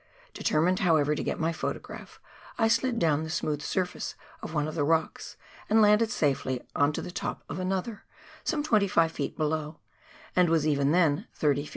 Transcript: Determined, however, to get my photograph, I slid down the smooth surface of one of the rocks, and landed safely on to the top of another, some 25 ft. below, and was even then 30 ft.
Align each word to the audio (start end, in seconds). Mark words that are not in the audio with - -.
Determined, 0.33 0.79
however, 0.79 1.13
to 1.13 1.23
get 1.23 1.39
my 1.39 1.53
photograph, 1.53 2.19
I 2.57 2.67
slid 2.67 2.97
down 2.97 3.21
the 3.21 3.29
smooth 3.29 3.61
surface 3.61 4.15
of 4.41 4.51
one 4.51 4.67
of 4.67 4.73
the 4.73 4.83
rocks, 4.83 5.37
and 5.69 5.79
landed 5.79 6.09
safely 6.09 6.59
on 6.75 6.91
to 6.93 7.03
the 7.03 7.11
top 7.11 7.43
of 7.47 7.59
another, 7.59 8.03
some 8.43 8.63
25 8.63 9.13
ft. 9.13 9.37
below, 9.37 9.77
and 10.35 10.49
was 10.49 10.65
even 10.65 10.91
then 10.91 11.27
30 11.35 11.65
ft. 11.65 11.69